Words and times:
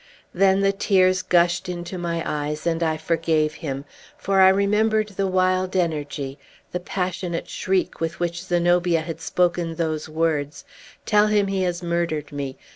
Then 0.33 0.61
the 0.61 0.71
tears 0.71 1.21
gushed 1.21 1.69
into 1.69 1.99
my 1.99 2.23
eyes, 2.25 2.65
and 2.65 2.81
I 2.81 2.97
forgave 2.97 3.53
him; 3.53 3.85
for 4.17 4.41
I 4.41 4.49
remembered 4.49 5.09
the 5.09 5.27
wild 5.27 5.75
energy, 5.75 6.39
the 6.71 6.79
passionate 6.79 7.47
shriek, 7.47 7.99
with 7.99 8.19
which 8.19 8.41
Zenobia 8.43 9.01
had 9.01 9.21
spoken 9.21 9.75
those 9.75 10.09
words, 10.09 10.65
"Tell 11.05 11.27
him 11.27 11.45
he 11.45 11.61
has 11.61 11.83
murdered 11.83 12.31
me! 12.31 12.57